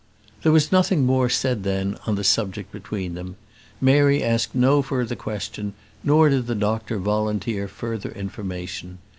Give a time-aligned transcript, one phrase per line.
[0.41, 3.35] There was nothing more said then on the subject between them.
[3.79, 8.97] Mary asked no further question, nor did the doctor volunteer further information.